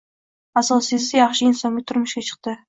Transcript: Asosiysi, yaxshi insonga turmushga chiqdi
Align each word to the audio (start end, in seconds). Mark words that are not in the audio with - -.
Asosiysi, 0.61 1.11
yaxshi 1.19 1.47
insonga 1.49 1.85
turmushga 1.93 2.25
chiqdi 2.33 2.57